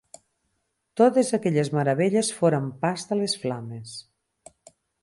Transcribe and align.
Totes 1.01 1.29
aquelles 1.39 1.69
meravelles 1.81 2.33
foren 2.39 2.67
past 2.87 3.13
de 3.13 3.21
les 3.21 3.41
flames. 3.45 3.97